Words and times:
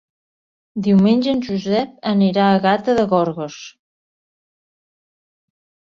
Diumenge 0.87 1.29
en 1.37 1.43
Josep 1.49 1.93
anirà 2.13 2.47
a 2.49 2.57
Gata 2.65 2.99
de 3.03 3.07
Gorgos. 3.15 3.61